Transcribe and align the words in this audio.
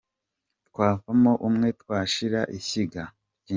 Twavamo 0.69 1.31
umwe 1.47 1.67
twashira:ishyiga. 1.81 3.01